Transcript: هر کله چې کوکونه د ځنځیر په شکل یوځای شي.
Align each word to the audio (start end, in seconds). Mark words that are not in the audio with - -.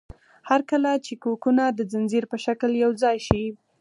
هر 0.49 0.61
کله 0.71 0.91
چې 1.05 1.13
کوکونه 1.23 1.63
د 1.71 1.79
ځنځیر 1.91 2.23
په 2.31 2.37
شکل 2.45 2.71
یوځای 2.83 3.17
شي. 3.27 3.43